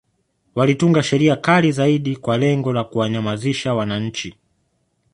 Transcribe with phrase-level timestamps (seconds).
[0.55, 4.35] Walitunga Sheria kali zaidi kwa lengo la kuwanyamanzisha wananchi